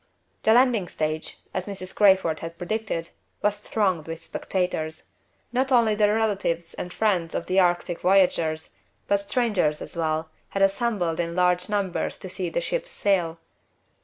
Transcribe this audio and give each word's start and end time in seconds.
The 0.41 0.53
landing 0.53 0.87
stage, 0.87 1.37
as 1.53 1.67
Mrs. 1.67 1.93
Crayford 1.93 2.39
had 2.39 2.57
predicted, 2.57 3.11
was 3.43 3.59
thronged 3.59 4.07
with 4.07 4.23
spectators. 4.23 5.03
Not 5.53 5.71
only 5.71 5.93
the 5.93 6.11
relatives 6.11 6.73
and 6.73 6.91
friends 6.91 7.35
of 7.35 7.45
the 7.45 7.59
Arctic 7.59 7.99
voyagers, 7.99 8.71
but 9.07 9.17
strangers 9.17 9.79
as 9.79 9.95
well, 9.95 10.31
had 10.49 10.63
assembled 10.63 11.19
in 11.19 11.35
large 11.35 11.69
numbers 11.69 12.17
to 12.17 12.29
see 12.29 12.49
the 12.49 12.61
ships 12.61 12.89
sail. 12.89 13.37